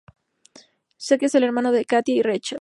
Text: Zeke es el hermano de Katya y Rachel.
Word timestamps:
Zeke 0.97 1.27
es 1.27 1.35
el 1.35 1.43
hermano 1.43 1.71
de 1.71 1.85
Katya 1.85 2.15
y 2.15 2.23
Rachel. 2.23 2.59